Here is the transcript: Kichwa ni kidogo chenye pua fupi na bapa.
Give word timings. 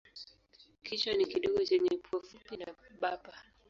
Kichwa 0.83 1.13
ni 1.13 1.25
kidogo 1.25 1.65
chenye 1.65 1.89
pua 1.89 2.21
fupi 2.21 2.57
na 2.57 2.67
bapa. 3.01 3.33